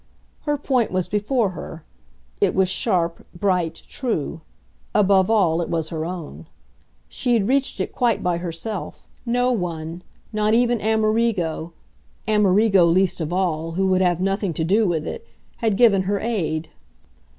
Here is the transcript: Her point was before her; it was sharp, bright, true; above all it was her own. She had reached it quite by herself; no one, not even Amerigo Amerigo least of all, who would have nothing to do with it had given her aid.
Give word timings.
Her 0.45 0.57
point 0.57 0.89
was 0.89 1.07
before 1.07 1.51
her; 1.51 1.83
it 2.41 2.55
was 2.55 2.69
sharp, 2.69 3.23
bright, 3.39 3.83
true; 3.87 4.41
above 4.95 5.29
all 5.29 5.61
it 5.61 5.69
was 5.69 5.89
her 5.89 6.05
own. 6.07 6.47
She 7.07 7.35
had 7.35 7.47
reached 7.47 7.79
it 7.79 7.91
quite 7.91 8.23
by 8.23 8.37
herself; 8.37 9.07
no 9.27 9.51
one, 9.51 10.01
not 10.33 10.55
even 10.55 10.81
Amerigo 10.81 11.73
Amerigo 12.27 12.87
least 12.87 13.21
of 13.21 13.31
all, 13.31 13.73
who 13.73 13.89
would 13.89 14.01
have 14.01 14.19
nothing 14.19 14.53
to 14.55 14.63
do 14.63 14.87
with 14.87 15.05
it 15.05 15.27
had 15.57 15.77
given 15.77 16.01
her 16.09 16.19
aid. 16.19 16.69